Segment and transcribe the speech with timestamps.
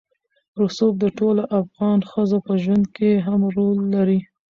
[0.61, 4.19] رسوب د ټولو افغان ښځو په ژوند کې هم رول لري.